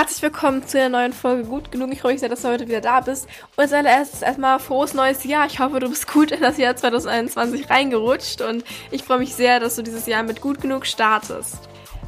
[0.00, 1.92] Herzlich willkommen zu einer neuen Folge Gut genug.
[1.92, 3.28] Ich freue mich sehr, dass du heute wieder da bist.
[3.54, 5.44] Und als allererstes erstmal frohes neues Jahr.
[5.44, 9.60] Ich hoffe, du bist gut in das Jahr 2021 reingerutscht und ich freue mich sehr,
[9.60, 11.58] dass du dieses Jahr mit gut genug startest.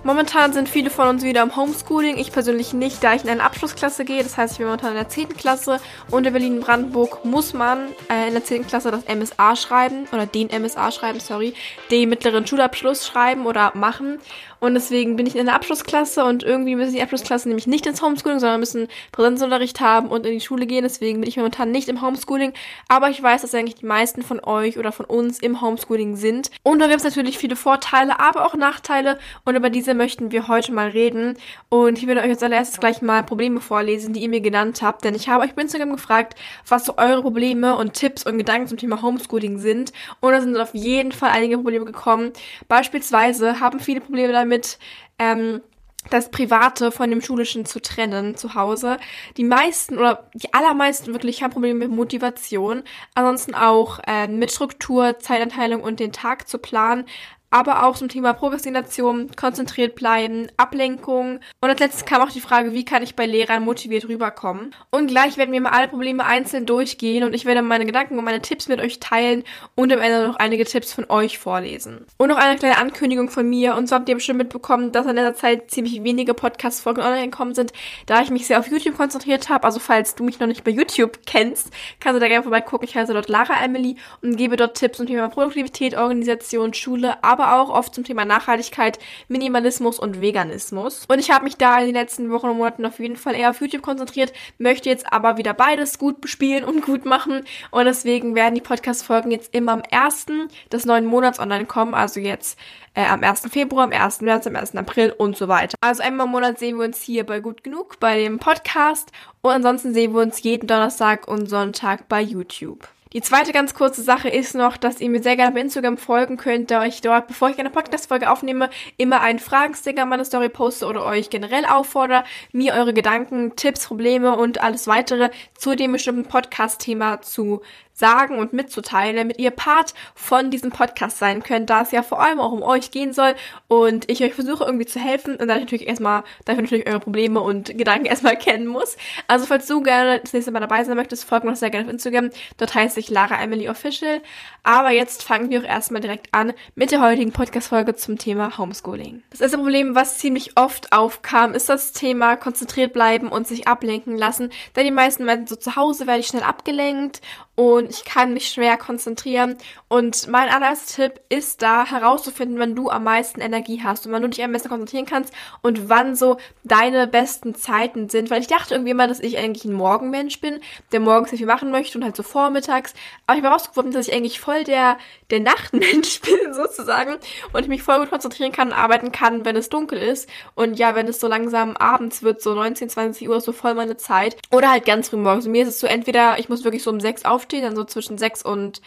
[0.05, 2.17] Momentan sind viele von uns wieder im Homeschooling.
[2.17, 4.23] Ich persönlich nicht, da ich in eine Abschlussklasse gehe.
[4.23, 5.37] Das heißt, ich bin momentan in der 10.
[5.37, 5.79] Klasse
[6.11, 8.67] und in Berlin-Brandenburg muss man äh, in der 10.
[8.67, 11.55] Klasse das MSA schreiben oder den MSA schreiben, sorry,
[11.91, 14.19] den mittleren Schulabschluss schreiben oder machen.
[14.63, 18.01] Und deswegen bin ich in der Abschlussklasse und irgendwie müssen die Abschlussklassen nämlich nicht ins
[18.01, 20.85] Homeschooling, sondern müssen Präsenzunterricht haben und in die Schule gehen.
[20.85, 22.53] Deswegen bin ich momentan nicht im Homeschooling.
[22.87, 26.53] Aber ich weiß, dass eigentlich die meisten von euch oder von uns im Homeschooling sind.
[26.63, 29.19] Und da gibt es natürlich viele Vorteile, aber auch Nachteile.
[29.45, 31.37] Und über diese möchten wir heute mal reden.
[31.69, 35.03] Und ich werde euch als allererstes gleich mal Probleme vorlesen, die ihr mir genannt habt.
[35.03, 38.69] Denn ich habe euch bei Instagram gefragt, was so eure Probleme und Tipps und Gedanken
[38.69, 39.93] zum Thema Homeschooling sind.
[40.21, 42.31] Und da sind auf jeden Fall einige Probleme gekommen.
[42.69, 44.79] Beispielsweise haben viele Probleme damit, damit,
[45.19, 45.63] ähm,
[46.11, 48.97] das Private von dem Schulischen zu trennen zu Hause.
[49.37, 52.83] Die meisten oder die allermeisten wirklich haben Probleme mit Motivation.
[53.15, 57.05] Ansonsten auch äh, mit Struktur, Zeitanteilung und den Tag zu planen
[57.53, 61.41] aber auch zum Thema Prokrastination, konzentriert bleiben, Ablenkung.
[61.61, 64.75] Und als letztes kam auch die Frage, wie kann ich bei Lehrern motiviert rüberkommen?
[64.91, 68.25] Und gleich werden wir mal alle Probleme einzeln durchgehen und ich werde meine Gedanken und
[68.25, 69.45] meine Tipps mit euch teilen
[69.75, 72.07] und am Ende noch einige Tipps von euch vorlesen.
[72.17, 73.77] Und noch eine kleine Ankündigung von mir.
[73.77, 77.55] Und zwar habt ihr bestimmt mitbekommen, dass in letzter Zeit ziemlich wenige Podcast-Folgen online gekommen
[77.55, 77.73] sind,
[78.07, 79.65] da ich mich sehr auf YouTube konzentriert habe.
[79.65, 81.71] Also falls du mich noch nicht bei YouTube kennst,
[82.01, 82.89] kannst du da gerne vorbeigucken.
[82.89, 87.42] Ich heiße dort Lara Emily und gebe dort Tipps zum Thema Produktivität, Organisation, Schule, aber
[87.43, 88.99] aber auch oft zum Thema Nachhaltigkeit,
[89.29, 91.07] Minimalismus und Veganismus.
[91.09, 93.51] Und ich habe mich da in den letzten Wochen und Monaten auf jeden Fall eher
[93.51, 97.45] auf YouTube konzentriert, möchte jetzt aber wieder beides gut bespielen und gut machen.
[97.71, 100.27] Und deswegen werden die Podcast-Folgen jetzt immer am 1.
[100.73, 102.59] des neuen Monats online kommen, also jetzt
[102.95, 103.49] äh, am 1.
[103.51, 104.21] Februar, am 1.
[104.21, 104.77] März, am 1.
[104.77, 105.77] April und so weiter.
[105.81, 109.11] Also einmal im Monat sehen wir uns hier bei Gut Genug, bei dem Podcast.
[109.41, 112.89] Und ansonsten sehen wir uns jeden Donnerstag und Sonntag bei YouTube.
[113.13, 116.39] Die zweite ganz kurze Sache ist noch, dass ihr mir sehr gerne bei Instagram folgen
[116.39, 120.87] könnt, da ich dort, bevor ich eine Podcast-Folge aufnehme, immer einen Fragensticker meine Story poste
[120.87, 126.25] oder euch generell auffordere, mir eure Gedanken, Tipps, Probleme und alles weitere zu dem bestimmten
[126.25, 127.61] Podcast-Thema zu
[127.93, 132.21] sagen und mitzuteilen, damit ihr Part von diesem Podcast sein könnt, da es ja vor
[132.21, 133.35] allem auch um euch gehen soll
[133.69, 137.41] und ich euch versuche irgendwie zu helfen und dann natürlich erstmal, dafür natürlich eure Probleme
[137.41, 138.97] und Gedanken erstmal kennen muss.
[139.29, 141.87] Also falls du gerne das nächste Mal dabei sein möchtest, folgt mir noch sehr gerne
[141.87, 142.31] auf Instagram.
[142.57, 144.21] Dort heißt ich Lara Emily Official.
[144.63, 149.23] Aber jetzt fangen wir auch erstmal direkt an mit der heutigen Podcast-Folge zum Thema Homeschooling.
[149.31, 154.17] Das erste Problem, was ziemlich oft aufkam, ist das Thema konzentriert bleiben und sich ablenken
[154.17, 154.51] lassen.
[154.75, 157.21] Da die meisten meinten, so zu Hause werde ich schnell abgelenkt
[157.63, 159.57] und ich kann mich schwer konzentrieren.
[159.87, 164.23] Und mein allererster Tipp ist da herauszufinden, wann du am meisten Energie hast und wann
[164.23, 168.31] du dich am besten konzentrieren kannst und wann so deine besten Zeiten sind.
[168.31, 170.59] Weil ich dachte irgendwie immer, dass ich eigentlich ein Morgenmensch bin,
[170.91, 172.95] der morgens sehr viel machen möchte und halt so vormittags.
[173.29, 174.99] Aber ich habe herausgefunden, dass ich eigentlich voll der,
[175.31, 177.19] der Nachtmensch bin sozusagen
[177.53, 180.29] und ich mich voll gut konzentrieren kann und arbeiten kann, wenn es dunkel ist.
[180.57, 183.75] Und ja, wenn es so langsam abends wird, so 19, 20 Uhr ist so voll
[183.75, 184.37] meine Zeit.
[184.51, 185.47] Oder halt ganz früh morgens.
[185.47, 187.85] Und mir ist es so entweder, ich muss wirklich so um 6 aufstehen, dann so
[187.85, 188.81] zwischen 6 und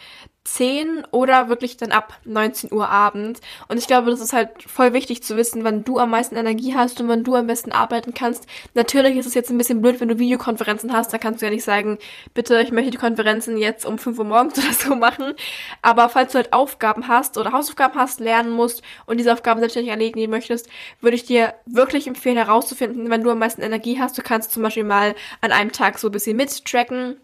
[0.46, 3.40] 10 oder wirklich dann ab 19 Uhr abends.
[3.68, 6.74] Und ich glaube, das ist halt voll wichtig zu wissen, wann du am meisten Energie
[6.74, 8.46] hast und wann du am besten arbeiten kannst.
[8.74, 11.52] Natürlich ist es jetzt ein bisschen blöd, wenn du Videokonferenzen hast, da kannst du ja
[11.52, 11.98] nicht sagen,
[12.32, 15.34] bitte, ich möchte die Konferenzen jetzt um 5 Uhr morgens oder so machen.
[15.82, 19.90] Aber falls du halt Aufgaben hast oder Hausaufgaben hast, lernen musst und diese Aufgaben selbstständig
[19.90, 20.68] erledigen möchtest,
[21.00, 24.16] würde ich dir wirklich empfehlen, herauszufinden, wann du am meisten Energie hast.
[24.16, 27.16] Du kannst zum Beispiel mal an einem Tag so ein bisschen mittracken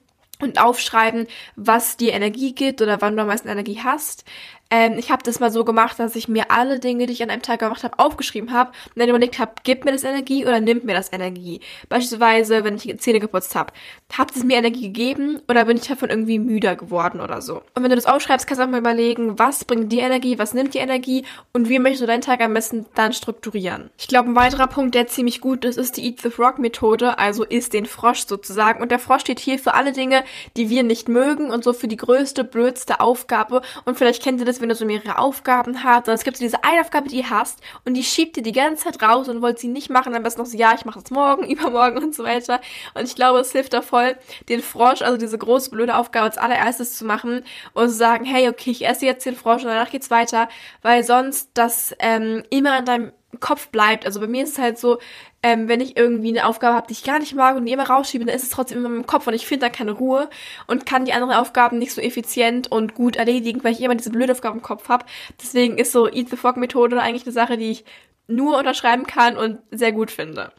[0.43, 4.25] und aufschreiben, was dir Energie gibt oder wann du am meisten Energie hast.
[4.73, 7.29] Ähm, ich habe das mal so gemacht, dass ich mir alle Dinge, die ich an
[7.29, 10.61] einem Tag gemacht habe, aufgeschrieben habe und dann überlegt habe, gibt mir das Energie oder
[10.61, 11.61] nimmt mir das Energie?
[11.91, 13.75] Beispielsweise, wenn ich Zähne geputzt habe,
[14.15, 17.57] hat es mir Energie gegeben oder bin ich davon irgendwie müder geworden oder so?
[17.75, 20.55] Und wenn du das aufschreibst, kannst du auch mal überlegen, was bringt dir Energie, was
[20.55, 23.91] nimmt dir Energie und wie möchtest du deinen Tag am besten dann strukturieren?
[23.99, 27.19] Ich glaube, ein weiterer Punkt, der ziemlich gut ist, ist die Eat the Frog Methode,
[27.19, 28.81] also isst den Frosch sozusagen.
[28.81, 30.25] Und der Frosch steht hier für alle Dinge,
[30.57, 33.61] die wir nicht mögen und so für die größte, blödste Aufgabe.
[33.85, 36.45] Und vielleicht kennt ihr das, wenn du so mehrere Aufgaben hast, dann es gibt so
[36.45, 39.43] diese eine Aufgabe, die ihr hast und die schiebt ihr die ganze Zeit raus und
[39.43, 42.15] wollt sie nicht machen, dann bist noch so, ja, ich mache es morgen, übermorgen und
[42.15, 42.61] so weiter.
[42.95, 44.17] Und ich glaube, es hilft da voll,
[44.49, 47.45] den Frosch, also diese große blöde Aufgabe als allererstes zu machen
[47.75, 50.49] und zu sagen, hey, okay, ich esse jetzt den Frosch und danach geht's weiter,
[50.81, 54.07] weil sonst das ähm, immer in deinem Kopf bleibt.
[54.07, 54.99] Also bei mir ist es halt so,
[55.43, 57.89] ähm, wenn ich irgendwie eine Aufgabe habe, die ich gar nicht mag und die immer
[57.89, 60.29] rausschiebe, dann ist es trotzdem immer meinem Kopf und ich finde da keine Ruhe
[60.67, 64.11] und kann die anderen Aufgaben nicht so effizient und gut erledigen, weil ich immer diese
[64.11, 65.07] blöde Aufgabe im Kopf habe.
[65.41, 67.85] Deswegen ist so Eat the Frog Methode eigentlich eine Sache, die ich
[68.29, 70.53] nur unterschreiben kann und sehr gut finde.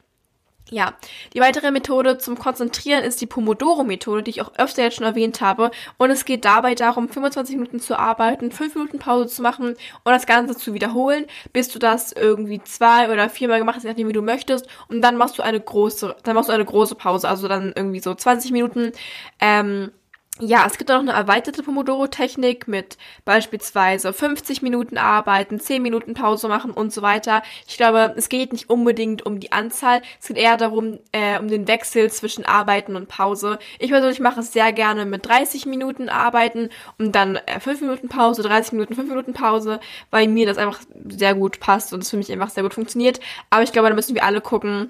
[0.69, 0.93] Ja,
[1.33, 5.41] die weitere Methode zum Konzentrieren ist die Pomodoro-Methode, die ich auch öfter jetzt schon erwähnt
[5.41, 5.71] habe.
[5.97, 10.11] Und es geht dabei darum, 25 Minuten zu arbeiten, 5 Minuten Pause zu machen und
[10.11, 14.13] das Ganze zu wiederholen, bis du das irgendwie zwei oder viermal gemacht hast, nachdem wie
[14.13, 14.67] du möchtest.
[14.87, 17.99] Und dann machst du eine große, dann machst du eine große Pause, also dann irgendwie
[17.99, 18.93] so 20 Minuten.
[19.39, 19.91] Ähm,
[20.39, 26.15] ja, es gibt auch noch eine erweiterte Pomodoro-Technik mit beispielsweise 50 Minuten arbeiten, 10 Minuten
[26.15, 27.43] Pause machen und so weiter.
[27.67, 31.49] Ich glaube, es geht nicht unbedingt um die Anzahl, es geht eher darum, äh, um
[31.49, 33.59] den Wechsel zwischen Arbeiten und Pause.
[33.77, 38.09] Ich persönlich mache es sehr gerne mit 30 Minuten Arbeiten und dann äh, 5 Minuten
[38.09, 42.09] Pause, 30 Minuten, 5 Minuten Pause, weil mir das einfach sehr gut passt und es
[42.09, 43.19] für mich einfach sehr gut funktioniert.
[43.51, 44.89] Aber ich glaube, da müssen wir alle gucken,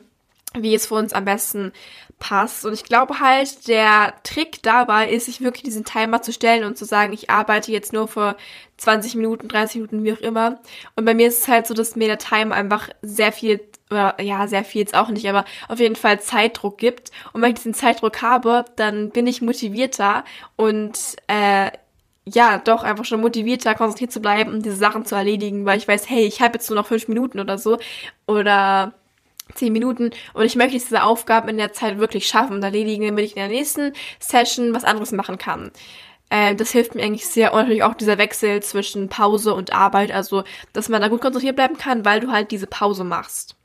[0.56, 1.72] wie es für uns am besten
[2.20, 2.66] passt.
[2.66, 6.78] Und ich glaube halt, der Trick dabei ist, sich wirklich diesen Timer zu stellen und
[6.78, 8.38] zu sagen, ich arbeite jetzt nur für
[8.78, 10.60] 20 Minuten, 30 Minuten, wie auch immer.
[10.96, 13.60] Und bei mir ist es halt so, dass mir der Timer einfach sehr viel
[13.90, 17.12] oder ja, sehr viel jetzt auch nicht, aber auf jeden Fall Zeitdruck gibt.
[17.32, 20.24] Und wenn ich diesen Zeitdruck habe, dann bin ich motivierter
[20.56, 20.98] und
[21.28, 21.70] äh,
[22.26, 25.88] ja, doch einfach schon motivierter, konzentriert zu bleiben und diese Sachen zu erledigen, weil ich
[25.88, 27.80] weiß, hey, ich habe jetzt nur noch fünf Minuten oder so.
[28.28, 28.94] Oder
[29.56, 33.25] zehn Minuten und ich möchte diese Aufgaben in der Zeit wirklich schaffen und erledigen, damit
[33.25, 35.72] ich in der nächsten Session was anderes machen kann.
[36.30, 40.12] Äh, das hilft mir eigentlich sehr und natürlich auch dieser Wechsel zwischen Pause und Arbeit,
[40.12, 40.44] also
[40.74, 43.56] dass man da gut konzentriert bleiben kann, weil du halt diese Pause machst.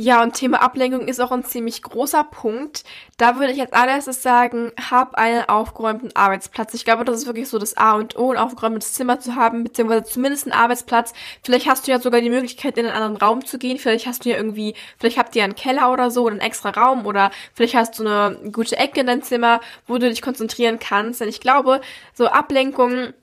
[0.00, 2.84] Ja, und Thema Ablenkung ist auch ein ziemlich großer Punkt.
[3.16, 6.72] Da würde ich als allererstes sagen, hab einen aufgeräumten Arbeitsplatz.
[6.74, 9.64] Ich glaube, das ist wirklich so das A und O, ein aufgeräumtes Zimmer zu haben,
[9.64, 11.14] beziehungsweise zumindest einen Arbeitsplatz.
[11.42, 13.76] Vielleicht hast du ja sogar die Möglichkeit, in einen anderen Raum zu gehen.
[13.76, 16.70] Vielleicht hast du ja irgendwie, vielleicht habt ihr einen Keller oder so, oder einen extra
[16.70, 20.78] Raum, oder vielleicht hast du eine gute Ecke in deinem Zimmer, wo du dich konzentrieren
[20.78, 21.20] kannst.
[21.20, 21.80] Denn ich glaube,
[22.14, 23.14] so Ablenkungen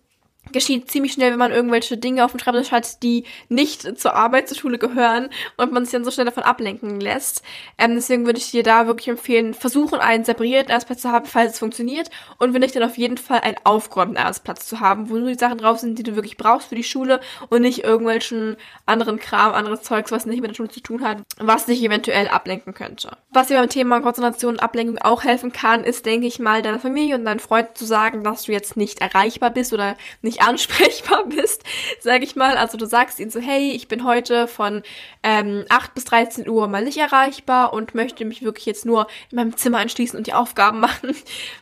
[0.51, 4.47] geschieht ziemlich schnell, wenn man irgendwelche Dinge auf dem Schreibtisch hat, die nicht zur Arbeit,
[4.47, 7.43] zur Schule gehören und man sich dann so schnell davon ablenken lässt.
[7.77, 11.53] Ähm, deswegen würde ich dir da wirklich empfehlen, versuchen, einen separierten Arbeitsplatz zu haben, falls
[11.53, 15.15] es funktioniert und wenn nicht, dann auf jeden Fall einen aufgeräumten Arbeitsplatz zu haben, wo
[15.15, 17.19] nur die Sachen drauf sind, die du wirklich brauchst für die Schule
[17.49, 21.19] und nicht irgendwelchen anderen Kram, anderes Zeugs, was nicht mit der Schule zu tun hat,
[21.37, 23.11] was dich eventuell ablenken könnte.
[23.31, 26.79] Was dir beim Thema Konzentration und Ablenkung auch helfen kann, ist, denke ich mal, deiner
[26.79, 30.47] Familie und deinen Freunden zu sagen, dass du jetzt nicht erreichbar bist oder nicht nicht
[30.47, 31.63] ansprechbar bist,
[31.99, 32.57] sage ich mal.
[32.57, 34.83] Also du sagst ihnen so, hey, ich bin heute von
[35.23, 39.37] ähm, 8 bis 13 Uhr mal nicht erreichbar und möchte mich wirklich jetzt nur in
[39.37, 41.15] meinem Zimmer anschließen und die Aufgaben machen.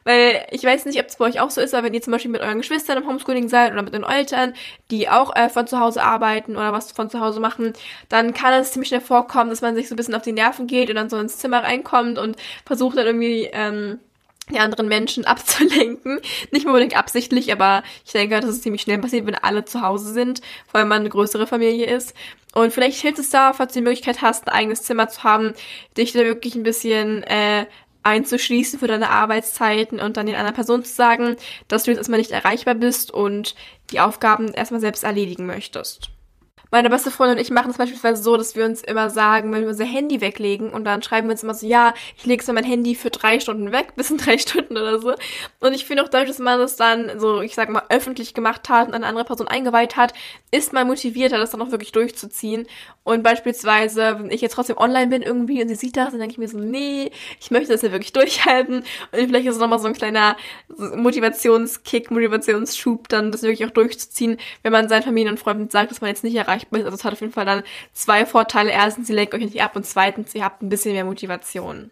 [0.03, 2.11] Weil ich weiß nicht, ob es bei euch auch so ist, aber wenn ihr zum
[2.11, 4.53] Beispiel mit euren Geschwistern im Homeschooling seid oder mit den Eltern,
[4.91, 7.73] die auch äh, von zu Hause arbeiten oder was von zu Hause machen,
[8.09, 10.67] dann kann es ziemlich schnell vorkommen, dass man sich so ein bisschen auf die Nerven
[10.67, 13.99] geht und dann so ins Zimmer reinkommt und versucht dann irgendwie ähm,
[14.51, 16.19] die anderen Menschen abzulenken.
[16.51, 20.13] Nicht unbedingt absichtlich, aber ich denke, dass es ziemlich schnell passiert, wenn alle zu Hause
[20.13, 22.13] sind, vor allem man eine größere Familie ist.
[22.53, 25.53] Und vielleicht hilft es da, falls du die Möglichkeit hast, ein eigenes Zimmer zu haben,
[25.97, 27.65] dich da wirklich ein bisschen äh,
[28.03, 32.19] einzuschließen für deine Arbeitszeiten und dann den anderen Person zu sagen, dass du jetzt erstmal
[32.19, 33.55] nicht erreichbar bist und
[33.91, 36.12] die Aufgaben erstmal selbst erledigen möchtest.
[36.73, 39.61] Meine beste Freundin und ich machen es beispielsweise so, dass wir uns immer sagen, wenn
[39.61, 42.51] wir unser Handy weglegen und dann schreiben wir uns immer so, ja, ich lege so
[42.51, 45.13] mein Handy für drei Stunden weg, bis in drei Stunden oder so.
[45.59, 48.69] Und ich finde auch dadurch, dass man das dann so, ich sag mal, öffentlich gemacht
[48.69, 50.15] hat und eine andere Person eingeweiht hat,
[50.49, 52.65] ist man motivierter, das dann auch wirklich durchzuziehen.
[53.03, 56.31] Und beispielsweise, wenn ich jetzt trotzdem online bin irgendwie und sie sieht das, dann denke
[56.31, 58.77] ich mir so, nee, ich möchte das ja wirklich durchhalten.
[58.77, 60.37] Und vielleicht ist es nochmal so ein kleiner
[60.75, 66.01] Motivationskick, Motivationsschub, dann das wirklich auch durchzuziehen, wenn man seinen Familien und Freunden sagt, dass
[66.01, 66.85] man jetzt nicht erreicht ist.
[66.85, 68.71] Also es hat auf jeden Fall dann zwei Vorteile.
[68.71, 71.89] Erstens, sie lenkt euch nicht ab und zweitens, ihr habt ein bisschen mehr Motivation.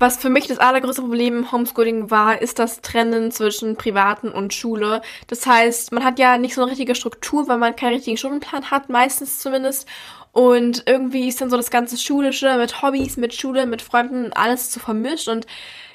[0.00, 4.54] Was für mich das allergrößte Problem im Homeschooling war, ist das Trennen zwischen Privaten und
[4.54, 5.02] Schule.
[5.26, 8.70] Das heißt, man hat ja nicht so eine richtige Struktur, weil man keinen richtigen Stundenplan
[8.70, 9.88] hat, meistens zumindest.
[10.30, 14.70] Und irgendwie ist dann so das ganze Schulische mit Hobbys, mit Schule, mit Freunden, alles
[14.70, 15.26] zu vermischt.
[15.26, 15.46] Und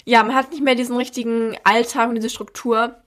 [0.04, 2.98] ja, man hat nicht mehr diesen richtigen Alltag und diese Struktur.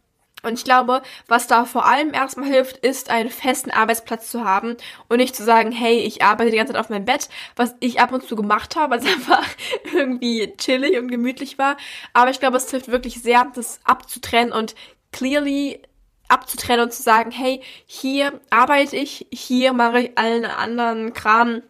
[0.47, 4.77] Und ich glaube, was da vor allem erstmal hilft, ist einen festen Arbeitsplatz zu haben
[5.09, 8.01] und nicht zu sagen, hey, ich arbeite die ganze Zeit auf meinem Bett, was ich
[8.01, 9.47] ab und zu gemacht habe, weil es einfach
[9.93, 11.77] irgendwie chillig und gemütlich war.
[12.13, 14.75] Aber ich glaube, es hilft wirklich sehr, das abzutrennen und
[15.13, 15.83] clearly
[16.29, 21.63] abzutrennen und zu sagen, hey, hier arbeite ich, hier mache ich allen anderen Kram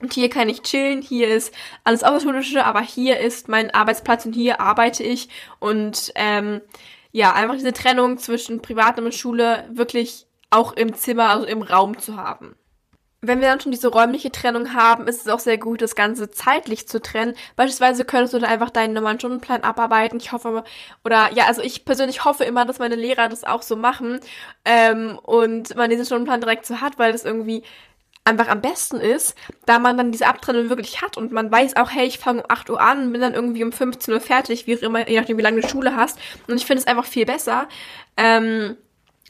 [0.00, 4.34] und hier kann ich chillen, hier ist alles Außerschulische, aber hier ist mein Arbeitsplatz und
[4.34, 5.28] hier arbeite ich
[5.60, 6.60] und ähm,
[7.14, 11.96] ja, einfach diese Trennung zwischen Privat und Schule wirklich auch im Zimmer, also im Raum
[11.96, 12.56] zu haben.
[13.20, 16.32] Wenn wir dann schon diese räumliche Trennung haben, ist es auch sehr gut, das Ganze
[16.32, 17.34] zeitlich zu trennen.
[17.54, 20.18] Beispielsweise könntest du dann einfach deinen normalen Stundenplan abarbeiten.
[20.18, 20.64] Ich hoffe,
[21.04, 24.18] oder ja, also ich persönlich hoffe immer, dass meine Lehrer das auch so machen
[24.64, 27.62] ähm, und man diesen Stundenplan direkt so hat, weil das irgendwie
[28.24, 31.90] einfach am besten ist, da man dann diese Abtrennung wirklich hat und man weiß auch,
[31.90, 34.76] hey, ich fange um 8 Uhr an, bin dann irgendwie um 15 Uhr fertig, wie
[34.76, 36.18] auch immer, je nachdem, wie lange du Schule hast.
[36.48, 37.68] Und ich finde es einfach viel besser.
[38.16, 38.76] Ähm,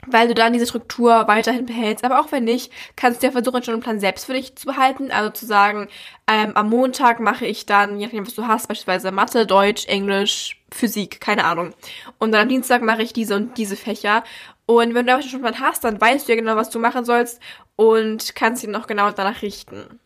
[0.07, 2.05] weil du dann diese Struktur weiterhin behältst.
[2.05, 4.67] Aber auch wenn nicht, kannst du ja versuchen, schon einen Plan selbst für dich zu
[4.67, 5.11] behalten.
[5.11, 5.89] Also zu sagen,
[6.27, 10.61] ähm, am Montag mache ich dann, je nachdem, was du hast, beispielsweise Mathe, Deutsch, Englisch,
[10.73, 11.75] Physik, keine Ahnung.
[12.19, 14.25] Und dann am Dienstag mache ich diese und diese Fächer.
[14.67, 16.79] Und wenn du aber schon einen Plan hast, dann weißt du ja genau, was du
[16.79, 17.41] machen sollst
[17.77, 20.01] und kannst ihn noch genau danach richten.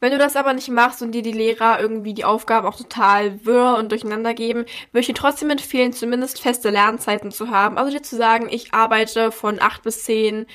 [0.00, 3.44] Wenn du das aber nicht machst und dir die Lehrer irgendwie die Aufgaben auch total
[3.44, 7.76] wirr und durcheinander geben, würde ich dir trotzdem empfehlen, zumindest feste Lernzeiten zu haben.
[7.76, 10.46] Also dir zu sagen, ich arbeite von 8 bis 10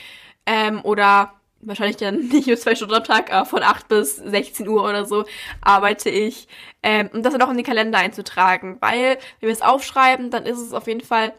[0.48, 4.68] ähm, oder wahrscheinlich dann nicht nur zwei Stunden am Tag, aber von 8 bis 16
[4.68, 5.25] Uhr oder so
[5.62, 6.48] arbeite ich.
[6.82, 8.78] Ähm, und das dann auch in den Kalender einzutragen.
[8.80, 11.34] Weil, wenn wir es aufschreiben, dann ist es auf jeden Fall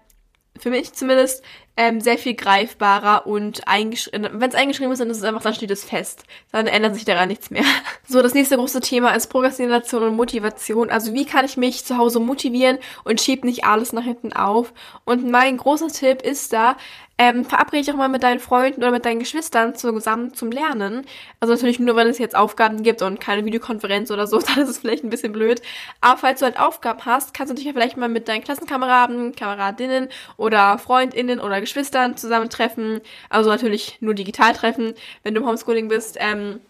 [0.58, 1.44] für mich zumindest
[1.76, 4.28] ähm, sehr viel greifbarer und eingeschrieben.
[4.32, 6.24] Wenn es eingeschrieben ist, dann ist es einfach, dann steht es fest.
[6.52, 7.64] Dann ändert sich daran nichts mehr.
[8.08, 10.90] So, das nächste große Thema ist Prokrastination und Motivation.
[10.90, 14.72] Also wie kann ich mich zu Hause motivieren und schieb nicht alles nach hinten auf?
[15.04, 16.76] Und mein großer Tipp ist da,
[17.18, 21.06] ähm, verabrede dich auch mal mit deinen Freunden oder mit deinen Geschwistern zusammen zum Lernen.
[21.40, 24.68] Also natürlich nur, wenn es jetzt Aufgaben gibt und keine Videokonferenz oder so, dann ist
[24.68, 25.62] es vielleicht ein bisschen blöd.
[26.00, 29.34] Aber falls du halt Aufgaben hast, kannst du dich ja vielleicht mal mit deinen Klassenkameraden,
[29.34, 33.00] Kameradinnen oder Freundinnen oder Geschwistern zusammentreffen.
[33.28, 36.16] Also natürlich nur digital treffen, wenn du im Homeschooling bist.
[36.20, 36.60] Ähm,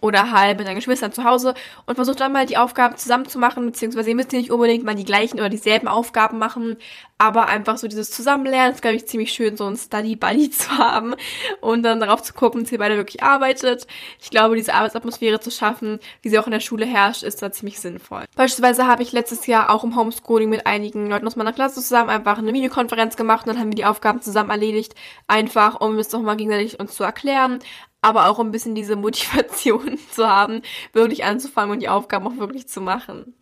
[0.00, 1.54] oder halt mit deinen Geschwistern zu Hause
[1.86, 4.94] und versucht dann mal die Aufgaben zusammen zu machen, beziehungsweise ihr müsst nicht unbedingt mal
[4.94, 6.76] die gleichen oder dieselben Aufgaben machen,
[7.18, 11.14] aber einfach so dieses Zusammenlernen ist, glaube ich, ziemlich schön, so ein Study-Buddy zu haben
[11.60, 13.86] und dann darauf zu gucken, dass ihr beide wirklich arbeitet.
[14.20, 17.52] Ich glaube, diese Arbeitsatmosphäre zu schaffen, wie sie auch in der Schule herrscht, ist da
[17.52, 18.24] ziemlich sinnvoll.
[18.36, 22.08] Beispielsweise habe ich letztes Jahr auch im Homeschooling mit einigen Leuten aus meiner Klasse zusammen
[22.08, 24.94] einfach eine Videokonferenz gemacht und dann haben wir die Aufgaben zusammen erledigt,
[25.26, 27.58] einfach um es nochmal gegenseitig uns zu erklären,
[28.02, 32.68] aber auch ein bisschen diese Motivation zu haben, wirklich anzufangen und die Aufgaben auch wirklich
[32.68, 33.34] zu machen.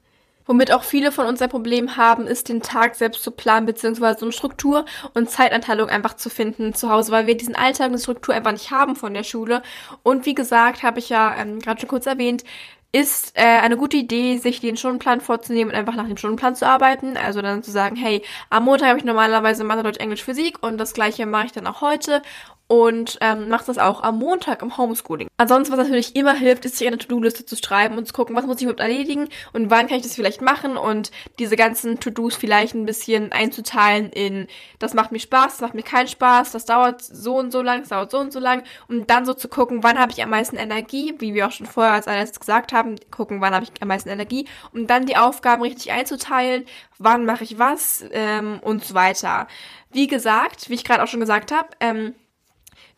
[0.48, 4.22] Womit auch viele von uns ein Problem haben, ist den Tag selbst zu planen, beziehungsweise
[4.22, 8.34] eine Struktur und Zeitanteilung einfach zu finden zu Hause, weil wir diesen Alltag und Struktur
[8.34, 9.62] einfach nicht haben von der Schule.
[10.02, 12.44] Und wie gesagt, habe ich ja ähm, gerade schon kurz erwähnt,
[12.92, 16.66] ist äh, eine gute Idee, sich den Stundenplan vorzunehmen und einfach nach dem Stundenplan zu
[16.66, 17.18] arbeiten.
[17.18, 20.78] Also dann zu sagen, hey, am Montag habe ich normalerweise Mathe, Deutsch, Englisch, Physik und
[20.78, 22.22] das gleiche mache ich dann auch heute
[22.68, 25.28] und ähm, macht das auch am Montag im Homeschooling.
[25.38, 28.46] Ansonsten, was natürlich immer hilft, ist sich eine To-Do-Liste zu schreiben und zu gucken, was
[28.46, 32.36] muss ich überhaupt erledigen und wann kann ich das vielleicht machen und diese ganzen To-Dos
[32.36, 34.46] vielleicht ein bisschen einzuteilen in,
[34.78, 37.80] das macht mir Spaß, das macht mir keinen Spaß, das dauert so und so lang,
[37.80, 40.30] das dauert so und so lang und dann so zu gucken, wann habe ich am
[40.30, 43.82] meisten Energie, wie wir auch schon vorher als erstes gesagt haben, gucken, wann habe ich
[43.82, 46.66] am meisten Energie und dann die Aufgaben richtig einzuteilen,
[46.98, 49.48] wann mache ich was ähm, und so weiter.
[49.90, 52.14] Wie gesagt, wie ich gerade auch schon gesagt habe, ähm,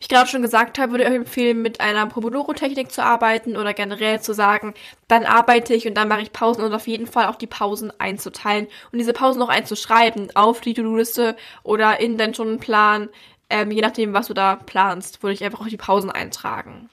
[0.01, 3.73] ich gerade schon gesagt habe, würde ich euch empfehlen, mit einer Pomodoro-Technik zu arbeiten oder
[3.73, 4.73] generell zu sagen,
[5.07, 7.93] dann arbeite ich und dann mache ich Pausen und auf jeden Fall auch die Pausen
[7.99, 13.09] einzuteilen und diese Pausen noch einzuschreiben auf die To-Do-Liste oder in deinen Stundenplan,
[13.51, 16.89] ähm, je nachdem, was du da planst, würde ich einfach auch die Pausen eintragen.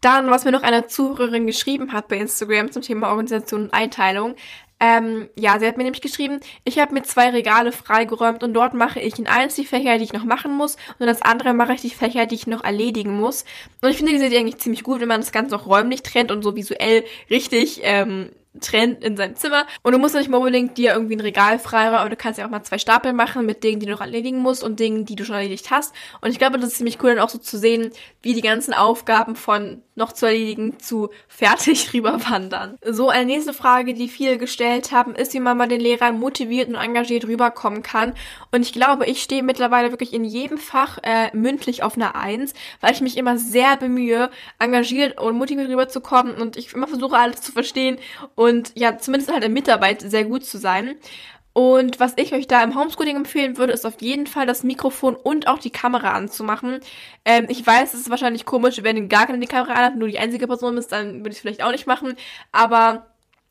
[0.00, 4.34] Dann, was mir noch eine Zuhörerin geschrieben hat bei Instagram zum Thema Organisation und Einteilung,
[4.80, 8.72] ähm, ja, sie hat mir nämlich geschrieben, ich habe mir zwei Regale freigeräumt und dort
[8.72, 11.52] mache ich in eins die Fächer, die ich noch machen muss und in das andere
[11.52, 13.44] mache ich die Fächer, die ich noch erledigen muss.
[13.82, 16.30] Und ich finde diese Idee eigentlich ziemlich gut, wenn man das Ganze auch räumlich trennt
[16.30, 19.66] und so visuell richtig ähm, trennt in seinem Zimmer.
[19.82, 22.46] Und du musst nicht mal unbedingt dir irgendwie ein Regal freiräumen, aber du kannst ja
[22.46, 25.14] auch mal zwei Stapel machen mit Dingen, die du noch erledigen musst und Dingen, die
[25.14, 25.94] du schon erledigt hast.
[26.20, 28.74] Und ich glaube, das ist ziemlich cool, dann auch so zu sehen, wie die ganzen
[28.74, 32.76] Aufgaben von noch zu erledigen zu fertig rüberwandern.
[32.84, 36.68] So, eine nächste Frage, die viele gestellt haben, ist, wie man bei den Lehrern motiviert
[36.68, 38.14] und engagiert rüberkommen kann.
[38.50, 42.54] Und ich glaube, ich stehe mittlerweile wirklich in jedem Fach äh, mündlich auf einer Eins,
[42.80, 47.42] weil ich mich immer sehr bemühe, engagiert und motiviert rüberzukommen und ich immer versuche, alles
[47.42, 47.98] zu verstehen
[48.34, 50.96] und ja, zumindest halt in Mitarbeit sehr gut zu sein.
[51.52, 55.16] Und was ich euch da im Homeschooling empfehlen würde, ist auf jeden Fall das Mikrofon
[55.16, 56.80] und auch die Kamera anzumachen.
[57.24, 60.46] Ähm, ich weiß, es ist wahrscheinlich komisch, wenn gar keine Kamera anhat, nur die einzige
[60.46, 62.14] Person bist, dann würde ich es vielleicht auch nicht machen.
[62.52, 63.06] Aber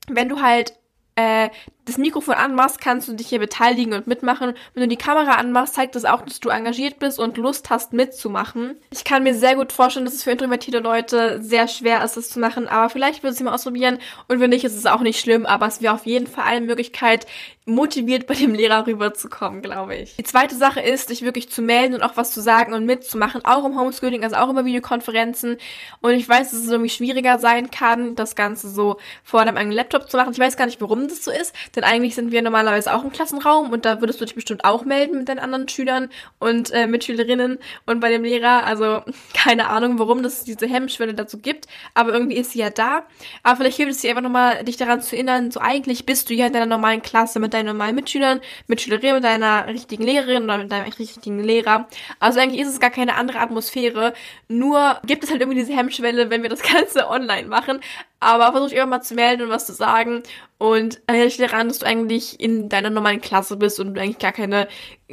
[0.07, 0.73] wenn du halt
[1.19, 1.49] äh,
[1.89, 4.53] das Mikrofon anmachst, kannst du dich hier beteiligen und mitmachen.
[4.73, 7.93] Wenn du die Kamera anmachst, zeigt das auch, dass du engagiert bist und Lust hast
[7.93, 8.77] mitzumachen.
[8.91, 12.29] Ich kann mir sehr gut vorstellen, dass es für introvertierte Leute sehr schwer ist, das
[12.29, 13.97] zu machen, aber vielleicht würdest du mal ausprobieren
[14.27, 16.65] und wenn nicht, ist es auch nicht schlimm, aber es wäre auf jeden Fall eine
[16.65, 17.25] Möglichkeit,
[17.65, 20.15] motiviert bei dem Lehrer rüberzukommen, glaube ich.
[20.15, 23.45] Die zweite Sache ist, dich wirklich zu melden und auch was zu sagen und mitzumachen,
[23.45, 25.57] auch im Homeschooling, also auch über Videokonferenzen.
[26.01, 29.75] Und ich weiß, dass es irgendwie schwieriger sein kann, das Ganze so vor deinem eigenen
[29.75, 30.33] Laptop zu machen.
[30.33, 33.11] Ich weiß gar nicht, warum das so ist, denn eigentlich sind wir normalerweise auch im
[33.11, 36.87] Klassenraum und da würdest du dich bestimmt auch melden mit deinen anderen Schülern und äh,
[36.87, 38.65] Mitschülerinnen und bei dem Lehrer.
[38.65, 43.03] Also keine Ahnung, warum das diese Hemmschwelle dazu gibt, aber irgendwie ist sie ja da.
[43.43, 46.33] Aber vielleicht hilft es dir einfach nochmal, dich daran zu erinnern, so eigentlich bist du
[46.33, 50.57] ja in deiner normalen Klasse mit deinen normalen Mitschülern, Mitschülerinnen, mit deiner richtigen Lehrerin oder
[50.57, 51.87] mit deinem richtigen Lehrer.
[52.19, 54.13] Also eigentlich ist es gar keine andere Atmosphäre,
[54.47, 57.81] nur gibt es halt irgendwie diese Hemmschwelle, wenn wir das Ganze online machen.
[58.19, 60.23] Aber versuch dich immer mal zu melden und was zu sagen.
[60.57, 64.19] Und erinnere dich daran, dass du eigentlich in deiner normalen Klasse bist und du eigentlich
[64.19, 64.67] gar keine,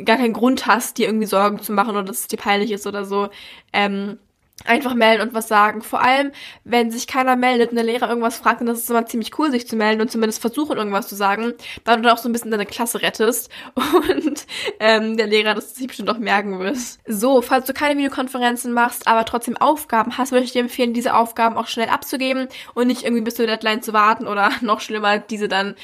[0.04, 2.86] gar keinen Grund hast, dir irgendwie Sorgen zu machen oder dass es dir peinlich ist
[2.86, 3.28] oder so.
[3.72, 4.18] Ähm,
[4.64, 5.82] einfach melden und was sagen.
[5.82, 6.32] Vor allem,
[6.64, 9.50] wenn sich keiner meldet und der Lehrer irgendwas fragt, dann ist es immer ziemlich cool,
[9.50, 11.52] sich zu melden und zumindest versuchen, irgendwas zu sagen,
[11.84, 14.46] weil du dann auch so ein bisschen deine Klasse rettest und
[14.80, 16.78] ähm, der Lehrer das sich bestimmt auch merken wird.
[17.06, 21.14] So, falls du keine Videokonferenzen machst, aber trotzdem Aufgaben hast, würde ich dir empfehlen, diese
[21.14, 25.18] Aufgaben auch schnell abzugeben und nicht irgendwie bis zur Deadline zu warten oder noch schlimmer,
[25.18, 25.75] diese dann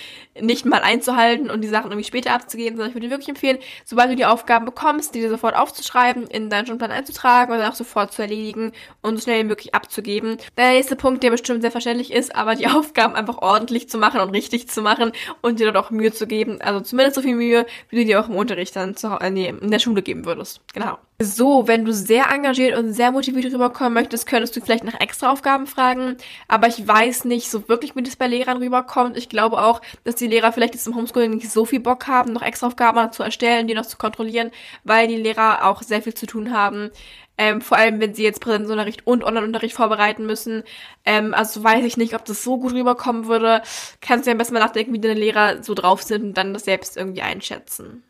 [0.40, 3.58] nicht mal einzuhalten und die Sachen irgendwie später abzugeben, sondern ich würde dir wirklich empfehlen,
[3.84, 7.74] sobald du die Aufgaben bekommst, die dir sofort aufzuschreiben, in deinen Stundenplan einzutragen oder auch
[7.74, 8.61] sofort zu erledigen
[9.00, 10.36] und so schnell wie möglich abzugeben.
[10.56, 14.30] Der nächste Punkt, der bestimmt selbstverständlich ist, aber die Aufgaben einfach ordentlich zu machen und
[14.30, 16.60] richtig zu machen und dir dort auch Mühe zu geben.
[16.60, 19.48] Also zumindest so viel Mühe, wie du dir auch im Unterricht dann zu, äh, nee,
[19.48, 20.60] in der Schule geben würdest.
[20.72, 20.98] Genau.
[21.24, 25.30] So, wenn du sehr engagiert und sehr motiviert rüberkommen möchtest, könntest du vielleicht nach extra
[25.30, 26.16] Aufgaben fragen.
[26.48, 29.16] Aber ich weiß nicht so wirklich, wie das bei Lehrern rüberkommt.
[29.16, 32.32] Ich glaube auch, dass die Lehrer vielleicht jetzt im Homeschooling nicht so viel Bock haben,
[32.32, 34.50] noch extra Aufgaben zu erstellen, die noch zu kontrollieren,
[34.82, 36.90] weil die Lehrer auch sehr viel zu tun haben.
[37.38, 40.64] Ähm, vor allem, wenn sie jetzt Präsenzunterricht und Online-Unterricht vorbereiten müssen.
[41.04, 43.62] Ähm, also weiß ich nicht, ob das so gut rüberkommen würde.
[44.00, 46.52] Kannst du ja am besten mal nachdenken, wie deine Lehrer so drauf sind und dann
[46.52, 48.02] das selbst irgendwie einschätzen.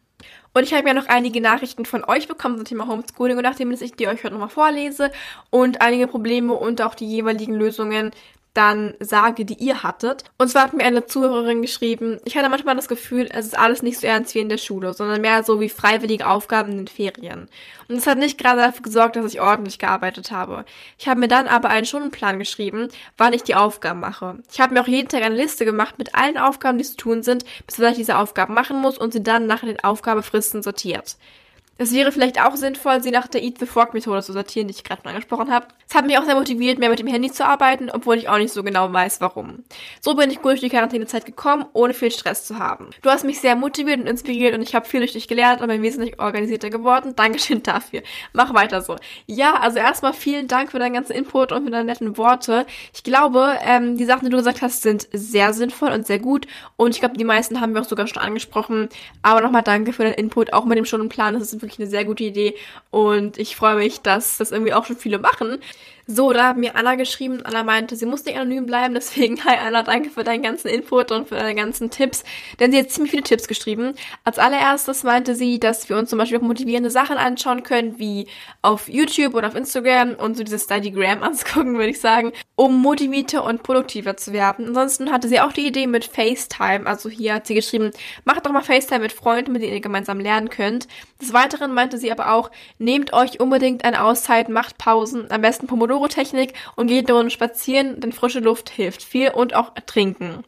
[0.54, 3.70] Und ich habe ja noch einige Nachrichten von euch bekommen zum Thema Homeschooling und nachdem
[3.70, 5.10] ich die euch heute nochmal vorlese
[5.50, 8.10] und einige Probleme und auch die jeweiligen Lösungen
[8.54, 10.24] dann sage, die ihr hattet.
[10.38, 13.82] Und zwar hat mir eine Zuhörerin geschrieben, ich hatte manchmal das Gefühl, es ist alles
[13.82, 16.88] nicht so ernst wie in der Schule, sondern mehr so wie freiwillige Aufgaben in den
[16.88, 17.48] Ferien.
[17.88, 20.64] Und es hat nicht gerade dafür gesorgt, dass ich ordentlich gearbeitet habe.
[20.98, 24.38] Ich habe mir dann aber einen Stundenplan geschrieben, wann ich die Aufgaben mache.
[24.52, 27.22] Ich habe mir auch jeden Tag eine Liste gemacht mit allen Aufgaben, die zu tun
[27.22, 31.16] sind, bis ich diese Aufgaben machen muss und sie dann nach den Aufgabefristen sortiert.
[31.78, 34.74] Es wäre vielleicht auch sinnvoll, sie nach der Eat the Frog Methode zu sortieren, die
[34.74, 35.66] ich gerade schon angesprochen habe.
[35.88, 38.36] Es hat mich auch sehr motiviert, mehr mit dem Handy zu arbeiten, obwohl ich auch
[38.36, 39.64] nicht so genau weiß, warum.
[40.00, 42.90] So bin ich gut durch die Quarantänezeit gekommen, ohne viel Stress zu haben.
[43.00, 45.68] Du hast mich sehr motiviert und inspiriert und ich habe viel durch dich gelernt und
[45.68, 47.14] bin wesentlich organisierter geworden.
[47.16, 48.02] Dankeschön dafür.
[48.34, 48.96] Mach weiter so.
[49.26, 52.66] Ja, also erstmal vielen Dank für deinen ganzen Input und für deine netten Worte.
[52.92, 56.46] Ich glaube, ähm, die Sachen, die du gesagt hast, sind sehr sinnvoll und sehr gut
[56.76, 58.90] und ich glaube, die meisten haben wir auch sogar schon angesprochen.
[59.22, 61.34] Aber nochmal danke für deinen Input, auch mit dem Stundenplan.
[61.34, 62.54] Das ist wirklich eine sehr gute Idee
[62.90, 65.58] und ich freue mich, dass das irgendwie auch schon viele machen.
[66.08, 67.42] So, da hat mir Anna geschrieben.
[67.44, 68.94] Anna meinte, sie muss nicht anonym bleiben.
[68.94, 72.24] Deswegen, hi Anna, danke für deinen ganzen Input und für deine ganzen Tipps.
[72.58, 73.94] Denn sie hat ziemlich viele Tipps geschrieben.
[74.24, 78.26] Als allererstes meinte sie, dass wir uns zum Beispiel auch motivierende Sachen anschauen können, wie
[78.62, 83.44] auf YouTube oder auf Instagram und so dieses Studygram anzugucken, würde ich sagen, um motivierter
[83.44, 84.68] und produktiver zu werden.
[84.68, 86.84] Ansonsten hatte sie auch die Idee mit FaceTime.
[86.84, 87.92] Also hier hat sie geschrieben,
[88.24, 90.88] macht doch mal FaceTime mit Freunden, mit denen ihr gemeinsam lernen könnt.
[91.20, 95.68] Des Weiteren meinte sie aber auch, nehmt euch unbedingt eine Auszeit, macht Pausen, am besten
[95.68, 100.44] Pomodoro Pomodoro-Technik und geht eine spazieren, denn frische Luft hilft viel und auch trinken.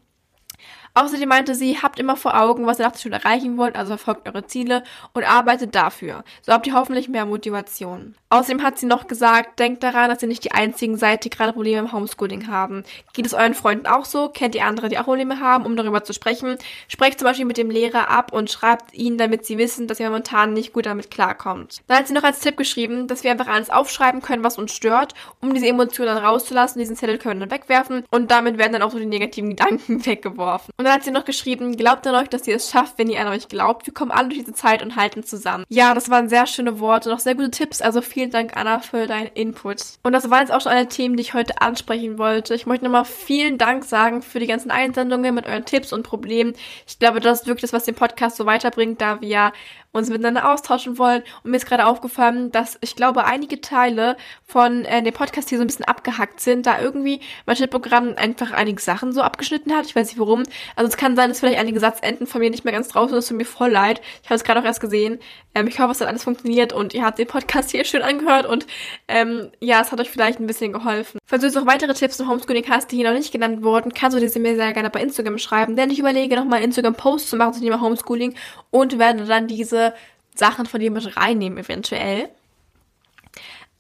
[0.95, 3.97] Außerdem meinte sie, habt immer vor Augen, was ihr nach der Schule erreichen wollt, also
[3.97, 6.23] verfolgt eure Ziele und arbeitet dafür.
[6.43, 8.15] So habt ihr hoffentlich mehr Motivation.
[8.31, 11.53] Außerdem hat sie noch gesagt, denkt daran, dass ihr nicht die einzigen seid, die gerade
[11.53, 12.85] Probleme im Homeschooling haben.
[13.13, 14.29] Geht es euren Freunden auch so?
[14.29, 16.57] Kennt ihr andere, die auch Probleme haben, um darüber zu sprechen?
[16.89, 20.07] Sprecht zum Beispiel mit dem Lehrer ab und schreibt ihnen, damit sie wissen, dass ihr
[20.07, 21.83] momentan nicht gut damit klarkommt.
[21.87, 24.73] Dann hat sie noch als Tipp geschrieben, dass wir einfach alles aufschreiben können, was uns
[24.73, 26.81] stört, um diese Emotionen dann rauszulassen.
[26.81, 30.05] Diesen Zettel können wir dann wegwerfen und damit werden dann auch so die negativen Gedanken
[30.07, 30.73] weggeworfen.
[30.77, 33.21] Und dann hat sie noch geschrieben, glaubt an euch, dass ihr es schafft, wenn ihr
[33.21, 33.87] an euch glaubt.
[33.87, 35.65] Wir kommen alle durch diese Zeit und halten zusammen.
[35.69, 37.81] Ja, das waren sehr schöne Worte, noch sehr gute Tipps.
[37.81, 39.83] Also vielen Dank, Anna, für deinen Input.
[40.03, 42.55] Und das waren jetzt auch schon alle Themen, die ich heute ansprechen wollte.
[42.55, 46.55] Ich möchte nochmal vielen Dank sagen für die ganzen Einsendungen mit euren Tipps und Problemen.
[46.87, 49.53] Ich glaube, das ist wirklich das, was den Podcast so weiterbringt, da wir ja
[49.95, 51.23] uns miteinander austauschen wollen.
[51.43, 55.59] Und mir ist gerade aufgefallen, dass ich glaube, einige Teile von äh, dem Podcast hier
[55.59, 59.87] so ein bisschen abgehackt sind, da irgendwie mein Schnittprogramm einfach einige Sachen so abgeschnitten hat.
[59.87, 60.43] Ich weiß nicht warum,
[60.77, 63.19] Also es kann sein, dass vielleicht einige Satzenden von mir nicht mehr ganz draußen sind.
[63.19, 64.01] Es tut mir voll leid.
[64.23, 65.19] Ich habe es gerade auch erst gesehen.
[65.55, 68.47] Ähm, ich hoffe, es hat alles funktioniert und ihr habt den Podcast hier schön angehört
[68.47, 68.67] und
[69.09, 71.19] ähm, ja, es hat euch vielleicht ein bisschen geholfen.
[71.27, 73.95] Falls du jetzt noch weitere Tipps zum Homeschooling hast, die hier noch nicht genannt wurden,
[73.95, 77.29] kannst du diese mir sehr gerne bei Instagram schreiben, denn ich überlege nochmal einen Instagram-Post
[77.29, 78.35] zu machen zum Thema Homeschooling
[78.71, 79.95] und werde dann diese
[80.35, 82.29] Sachen von dir mit reinnehmen eventuell.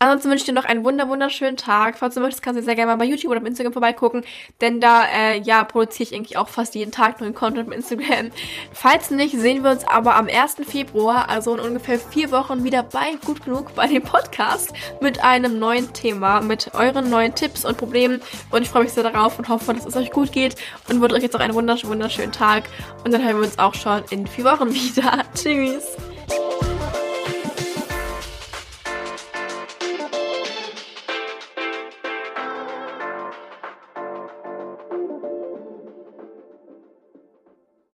[0.04, 1.96] Ansonsten wünsche ich dir noch einen wunder wunderschönen Tag.
[1.96, 4.22] Falls du möchtest, kannst du sehr gerne mal bei YouTube oder auf Instagram vorbeigucken,
[4.60, 8.30] denn da äh, ja produziere ich eigentlich auch fast jeden Tag neuen Content auf Instagram.
[8.74, 10.56] Falls nicht, sehen wir uns aber am 1.
[10.68, 15.58] Februar, also in ungefähr vier Wochen, wieder bei Gut Genug bei dem Podcast mit einem
[15.58, 18.20] neuen Thema, mit euren neuen Tipps und Problemen.
[18.50, 20.56] Und ich freue mich sehr darauf und hoffe, dass es euch gut geht
[20.90, 22.64] und wünsche euch jetzt auch einen wunderschönen, wunderschönen Tag.
[23.04, 25.24] Und dann hören wir uns auch schon in vier Wochen wieder.
[25.34, 25.96] Tschüss!